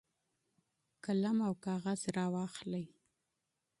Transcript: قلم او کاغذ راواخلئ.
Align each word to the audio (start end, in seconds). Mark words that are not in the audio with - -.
قلم 1.03 1.37
او 1.47 1.53
کاغذ 1.65 2.01
راواخلئ. 2.15 2.85